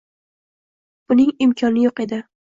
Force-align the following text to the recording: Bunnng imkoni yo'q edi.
Bunnng 1.13 1.33
imkoni 1.47 1.83
yo'q 1.83 2.01
edi. 2.07 2.21